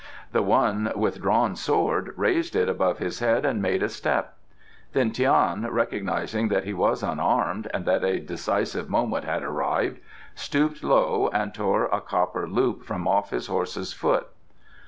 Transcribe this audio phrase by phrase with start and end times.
[0.31, 4.35] The one with drawn sword raised it above his head and made a step.
[4.93, 9.99] Then Tian, recognizing that he was unarmed, and that a decisive moment had arrived,
[10.33, 14.25] stooped low and tore a copper hoop from off his horse's foot.